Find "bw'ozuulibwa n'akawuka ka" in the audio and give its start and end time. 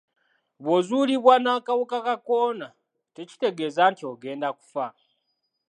0.63-2.15